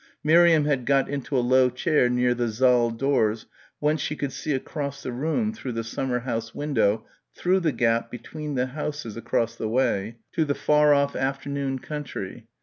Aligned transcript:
Miriam 0.23 0.65
had 0.65 0.87
got 0.87 1.07
into 1.07 1.37
a 1.37 1.45
low 1.45 1.69
chair 1.69 2.09
near 2.09 2.33
the 2.33 2.51
saal 2.51 2.89
doors 2.89 3.45
whence 3.77 4.01
she 4.01 4.15
could 4.15 4.31
see 4.31 4.51
across 4.51 5.03
the 5.03 5.11
room 5.11 5.53
through 5.53 5.73
the 5.73 5.83
summer 5.83 6.21
house 6.21 6.55
window 6.55 7.05
through 7.35 7.59
the 7.59 7.71
gap 7.71 8.09
between 8.09 8.55
the 8.55 8.65
houses 8.65 9.15
across 9.15 9.53
the 9.55 9.69
way 9.69 10.17
to 10.31 10.43
the 10.43 10.55
far 10.55 10.91
off 10.91 11.15
afternoon 11.15 11.77
country. 11.77 12.47